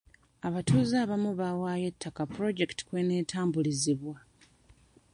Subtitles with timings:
[0.47, 4.15] Abatuuze abamu baawaayo ettaka pulojekiti kweneetambulizibwa.